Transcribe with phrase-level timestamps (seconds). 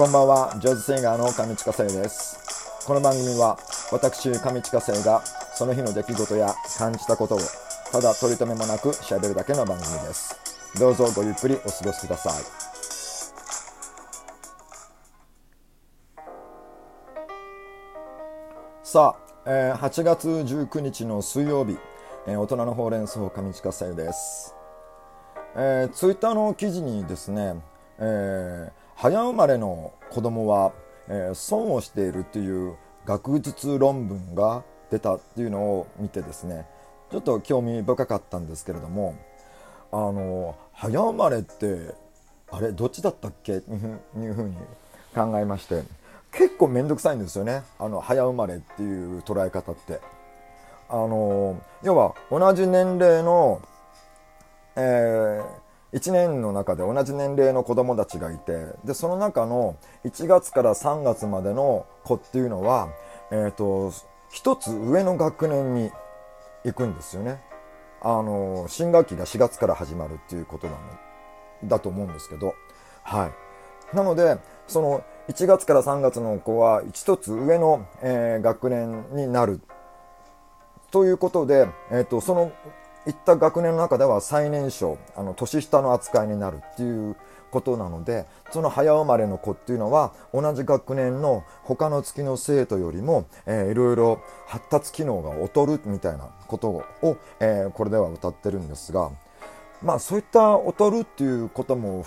[0.00, 2.86] こんばんは、ジョーズシンガーの上地下生です。
[2.86, 3.58] この番組は、
[3.92, 5.20] 私、上地下生が、
[5.52, 7.38] その日の出来事や感じたことを、
[7.92, 10.34] ただ取り留めもなく喋るだけの番組です。
[10.78, 12.32] どうぞごゆっくりお過ごしください。
[18.82, 21.76] さあ、えー8月19日の水曜日、
[22.26, 24.54] えー大人のほうれん草上地下生です。
[25.56, 27.62] えー、ツイッターの記事にですね、
[27.98, 30.72] えー早生まれの子供は、
[31.08, 36.66] えー損をしているっていう学術論文が出たっていうのを見てですね
[37.10, 39.16] ちょっと興味深かったんですけれども
[39.90, 41.94] あの早生まれって
[42.50, 43.56] あれどっちだったっけ？
[43.56, 44.54] っていうふうに
[45.14, 45.82] 考えまして
[46.30, 49.98] 結構面倒くさいんですよねあの早生まれっていう捉え方って。
[50.90, 53.62] あの要は同じ年齢の
[54.76, 55.40] え
[55.92, 62.88] 1年の中で同じ年齢の子供たちがいてでその中の1月から3月までの子っていうのは、
[63.32, 63.90] えー、と
[64.32, 65.90] 1つ上の学年に
[66.64, 67.40] 行くんですよね。
[68.02, 70.78] あの新学期が4月から始まるっていうことなの
[71.64, 72.54] だと思うんですけど
[73.02, 73.30] は
[73.92, 79.60] いなのでその1月から3月の子は1つ上の、えー学年になる
[80.90, 82.52] ということで、えー、とその
[83.06, 87.16] いった学年の中では最年少あの年下の扱いになるっていう
[87.50, 99.10] ことなのでその早生まれの子っていうのは同じ学年の他の月の生徒よりも、えーいろいろ発達機能が劣るみたいなことを、えーこれでは歌ってるんですが
[99.82, 102.04] まあそういった劣るっていうことも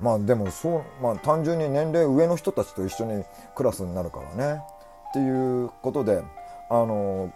[0.00, 3.24] まあでもそう、まあ、単純に年齢上の人たちと一緒に
[3.54, 4.62] クラスになるからね
[5.10, 6.22] っていうことで
[6.70, 7.32] あの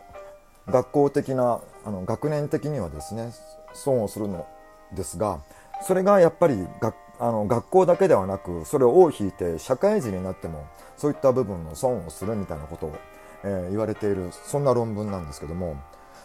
[0.66, 3.32] 学校的なあの学年的にはですね
[3.72, 4.46] 損をするの
[4.94, 5.40] ですが
[5.82, 12.96] それがやっぱり学あの学校だけではなくそれを尾を引いて社会人になってもそういった部分の損をするみたいなことを、
[13.44, 15.80] えー言われているそんな論文なんですけども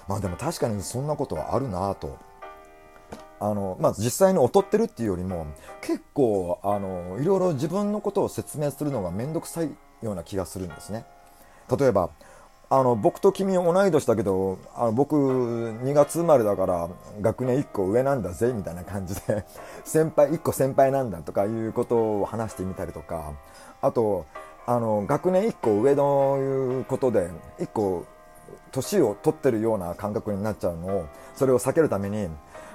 [0.08, 2.18] まあでも確かにそんなことはあるなと
[3.42, 5.48] あのまあ、実際に劣ってるっていうよりも
[5.82, 9.70] 結構あのいろいろ自分のことを説明するのが面倒くさい
[10.02, 11.06] ような気がするんですね。
[11.78, 12.10] 例えば
[12.72, 19.44] あの僕と君同い年だけどあの僕2月生まれだから学年1個上なんだぜみたいな感じで
[19.84, 23.34] 先輩1個先輩なんだとかいうことを話してみたりとか
[23.82, 24.26] あと
[24.68, 28.06] あの学年1個上のいうことで1個
[28.72, 32.30] 年を取ってるような感覚になっちゃうのをそれを避けるために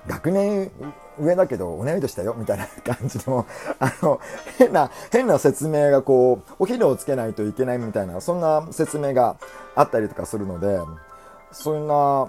[0.06, 0.70] 学年
[1.18, 3.46] 上だけど同い年だよみたいな感じの
[3.80, 4.20] あの
[4.58, 9.36] 変な変な説明がこうお昼をつけないといけないみたいなそんな説明が
[9.74, 10.80] あったりとかするので
[11.52, 12.28] そんな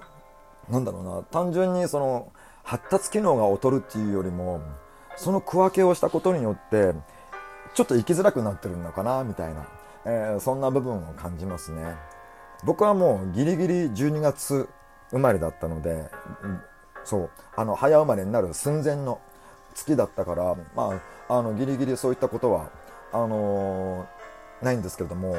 [0.70, 2.32] なんだろうな単純にその
[2.64, 4.62] 発達機能が劣るっていうよりも
[5.18, 6.94] その区分けをしたことによって
[7.74, 9.66] ちょっと生きづらくなってるのかなみたいな、
[10.06, 11.96] えーそんな部分を感じますね。
[12.64, 14.68] 僕はもうギリギリ12月
[15.12, 16.10] 生まれだったので
[16.44, 16.62] うん
[17.04, 19.20] そうあの早生まれになる寸前の
[19.76, 22.70] 月だったから、まあ、あのギリギリそういったことは
[23.14, 25.36] あのーないんですけれども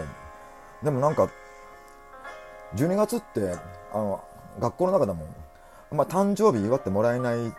[0.82, 1.28] でもなんか
[2.74, 3.54] 12月って
[3.92, 4.22] あの
[4.60, 5.26] 学校の中でも、
[5.90, 7.52] まあ、誕生日祝ってもらえない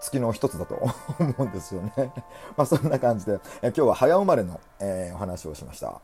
[0.00, 0.74] 月の一つだと
[1.18, 2.12] 思うんですよね。
[2.56, 6.00] まあそんな感じでえ今日は早生まれの、えーお話をしました。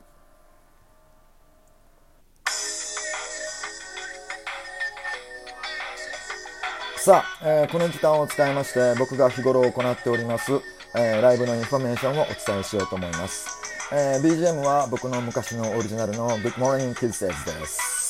[7.02, 10.52] さあ、えーこの時間を使いまして僕が日頃行っております、
[10.94, 13.48] えーライブのインフォメーションをお伝えしようと思います、
[13.92, 17.32] えー BGM は僕の昔のオリジナルの Good Morning Kids で
[17.66, 18.00] す。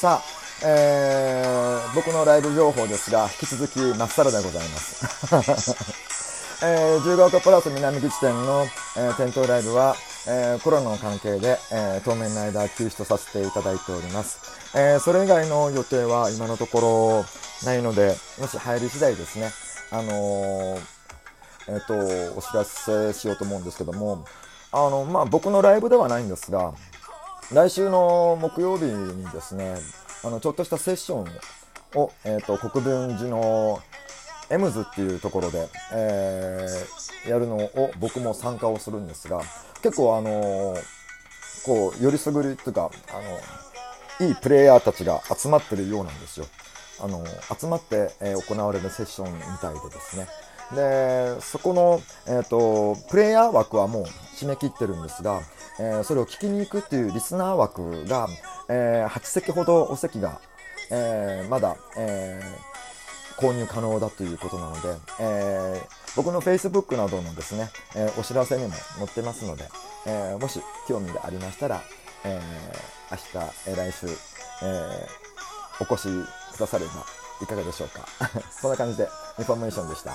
[0.00, 5.74] さあ、えー僕のライブ情報ですが引き続きまっさらでございます。
[6.64, 8.66] えー、十ヶ丘プラス南口店の、
[8.96, 9.96] えー店頭ライブは、
[10.28, 14.76] えーコロナの関係で、えー当面の間休止とさせていただいております。
[14.76, 17.24] えーそれ以外の予定は今のとこ
[17.62, 19.50] ろないので、もし入り次第ですね、
[19.90, 20.98] あのー
[21.68, 21.94] えっ、と、
[22.34, 24.24] お知らせしようと思うんですけども、
[24.72, 26.72] あの、まあ、僕のライブではないんですが、
[27.52, 29.76] 来週の木曜日にですね、
[30.24, 33.80] あの、ちょっとしたセッションを、えっ、と、国分寺の
[34.50, 39.42] エムズっていうところで、えーやるのを僕も参加をするんですが、
[39.82, 40.82] 結構あのー
[41.66, 42.90] こう、よりすぐりっていうか、
[44.20, 46.46] あの、いいプレイヤーたちが集まってるようなんですよ。
[47.00, 47.24] あの、
[47.58, 50.26] 集まって、えー行われるセッションみたいでですね。
[50.74, 54.04] で、そこの、えっ、と、プレイヤー枠はもう
[54.36, 55.42] 締め切ってるんですが、
[55.80, 58.28] えーそれを聞きに行くっていうリスナー枠が、
[58.68, 60.40] えー8席ほどお席が、
[60.90, 62.77] えーまだ、えー
[63.38, 64.88] 購入可能だということなので、
[65.20, 69.64] えー、僕の Facebook などのですね、えー、お知らせにも載ってますので、
[70.06, 71.80] えー、もし興味がありましたら、
[72.24, 74.06] えー、明日、えー、来週、
[74.64, 76.90] えー、お越しくだされば
[77.40, 78.08] いかがでしょうか。
[78.50, 79.08] そんな感じで、
[79.38, 80.12] インフォメーションでした。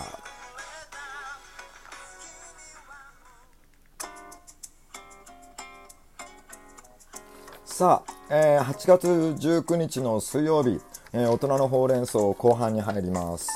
[7.66, 10.80] さあ、えー、8月19日の水曜日、
[11.12, 13.50] えー、大人のほうれん草後半に入ります。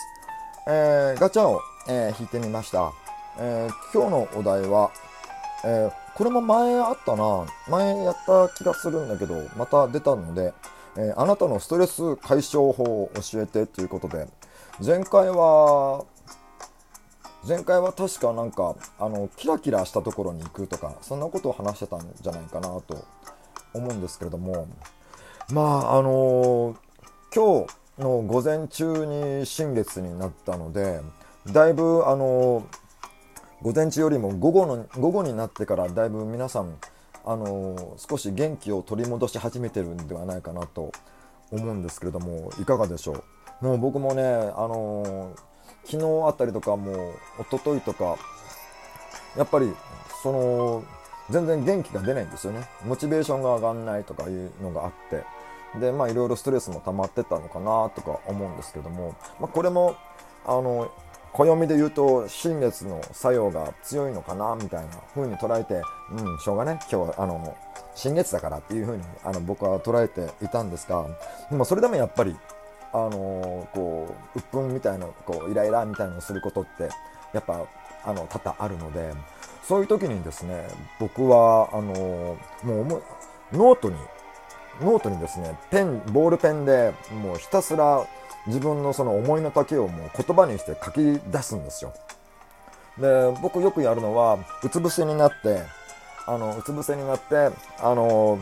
[0.68, 2.92] えー、ガチャを、え引いてみました。
[3.40, 4.92] え今日のお題は、
[5.64, 7.46] えこれも前あったな。
[7.70, 10.54] 前やった気がするんだけど、また出たので、
[10.98, 14.28] えあなたのストレス解消法を教えてということで、
[14.86, 16.04] 前回は、
[17.48, 23.06] 前回は確かなんか、あの、キラキラしたところに行くとか、そんなことを話してたんじゃないかなと
[23.78, 24.68] 思うんですけれども
[25.52, 26.76] まああの
[27.34, 31.02] 今日の午前中に新月になったので
[31.52, 32.68] だいぶあの
[33.62, 36.76] 午前中よりも午後の午後になってからだいぶ皆さん
[37.26, 40.92] あの少し元気を取り戻し始めてるんではないかなと
[41.52, 43.24] 思うんですけれどもいかがでしょ
[43.62, 43.66] う？
[43.66, 45.34] もう僕もねあの
[45.86, 48.18] 昨日あたりとかもう一昨日とか
[49.36, 49.74] やっぱり
[50.22, 50.84] その
[51.30, 52.68] 全然元気が出ないんですよね。
[52.86, 55.24] モチベーションが上がんないとかいうのがあって。
[55.80, 59.96] でまあいろいろストレスも溜まってたのかなとか思うんですけども、まあ、これも
[60.46, 60.90] あの
[61.34, 65.82] 暦で言うと新月の作用が強いのかなみたいな風に捉えて
[66.12, 66.80] うんしょうがね。
[66.92, 67.56] 今日あの
[67.94, 71.06] 新月だからっていう風にあの僕は捉えていたんですが。
[71.50, 72.36] でもそれでもやっぱり
[72.94, 76.90] あのこう鬱憤みたいなこうイライラみたいなのをすることって
[77.34, 77.66] やっぱ
[78.04, 79.14] あの多々あるので。
[79.64, 80.68] そういう時にですね
[81.00, 83.02] 僕はあのも
[83.54, 83.96] うノートに
[84.82, 88.06] ノートにですねペンボールペンでもうひたすら
[88.48, 91.94] 自分のその思いの丈をもう言葉にして書き出すんですよ。
[92.98, 95.62] で僕よくやるのはうつ伏せになって
[96.26, 97.50] あのうつ伏せになって
[97.80, 98.40] あの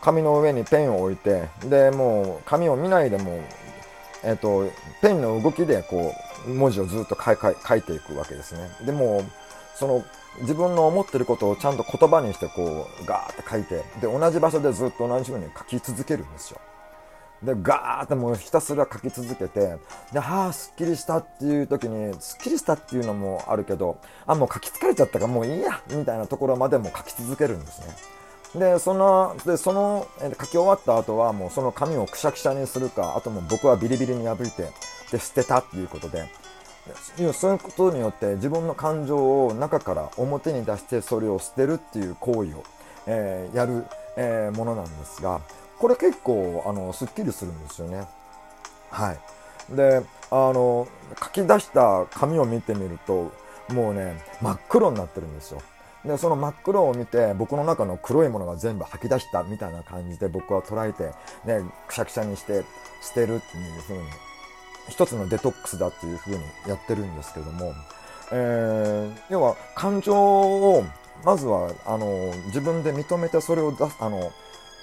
[0.00, 3.40] 紙の上にペンを置いてでもう紙を見ないでも
[4.22, 4.70] えっと
[5.00, 6.12] ペンの動きでこ
[6.46, 7.32] う文字をずっと書
[7.76, 8.68] いていくわけですね。
[8.84, 9.24] でも
[9.78, 10.04] その
[10.40, 16.60] 自分の思ってることをちゃんと言葉にしてこうガーって書いてで同じ場所でずっと同じように書き続けるんですよ。
[17.42, 19.76] でガーってもうひたすら書き続けて
[20.12, 27.94] ではあすっきりしたっていう時にすっきりしたっていうのもあるけどあもう書き疲れちゃったからもういいやみたいなところまでも書き続けるんですね。
[28.54, 34.70] でそのでその書き終わった後はもうその紙をくしゃくしゃにするかあともう僕はビリビリに破いて
[35.12, 36.30] で捨てたっていうことで
[37.32, 42.64] そういうことによって自分の感情を中から表に出してそれを捨てるっていう行為を、
[43.06, 43.84] えー、やる、
[44.16, 45.40] えー、ものなんですが
[45.78, 48.06] これ結構あのすっきりするんですよね。
[48.90, 50.88] はい、であの
[51.22, 53.32] 書き出した紙を見てみると
[53.68, 55.60] もうね真っ黒になってるんですよ。
[56.04, 61.12] でその真っ黒を見て僕の中の黒いものが全部吐き出したみたいな感じで僕は捉えて、
[61.44, 62.64] ね、くしゃくしゃにして
[63.02, 64.02] 捨てるっていう風に
[64.88, 67.74] 一つのデトックスだっていうふうにやってるんですけども、
[68.32, 70.84] えー、要は感情を
[71.24, 74.32] まずはあの自分で認めてそれを出すあの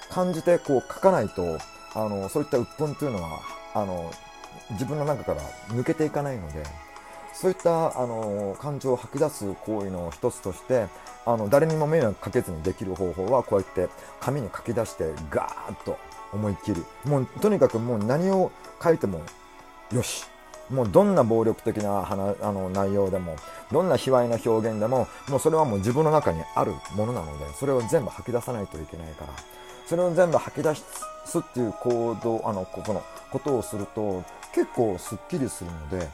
[0.10, 1.58] 感じてこう書かないと
[1.96, 3.40] あのそういった鬱憤というのは
[3.74, 4.12] あの
[4.72, 6.64] 自分の中から抜けていかないので
[7.34, 10.88] そういったあの感情を吐き出す行為の一つとして
[11.26, 13.90] あの誰にも迷惑かけずにできる方法はこうやって
[14.20, 15.98] 紙に書き出してガーッと
[16.32, 18.52] 思いっきりもうとにかくもう何を
[18.84, 19.22] 書いても
[19.92, 20.26] よし
[20.70, 23.36] もうどんな暴力的な話あの内容でも
[23.72, 29.34] どんな卑猥な表現でももうそれはもう自分の中にあるものなのでそれを全部吐き出さないといけないから
[29.86, 34.24] それを全部吐き出すっていう行動あのここのことをすると
[34.54, 36.08] 結構すっきりするので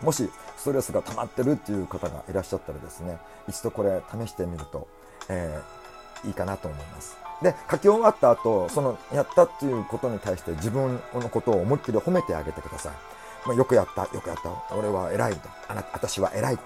[0.00, 3.18] もしストレスが溜まってるっていう方がいらっしゃったらですね
[3.48, 4.88] 一度これ試してみると、
[5.28, 7.23] えー、いいかなと思います。
[7.42, 12.92] で書き終わった後そのやったっていうことに対して自分のことを思いっきり褒めてあげてください、
[13.46, 14.74] まあ、よくやったよくやった。
[14.74, 15.48] 俺は偉いと。
[15.68, 16.62] あな私は偉いと。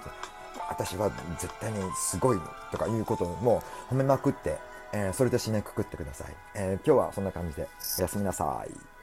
[0.68, 2.38] 私は絶対にすごい
[2.70, 4.58] とかいうことも褒めまくって、
[4.92, 7.66] えー、それで締めくくってください、えー、今日はそんな感じで
[7.98, 8.97] おやすみなさい。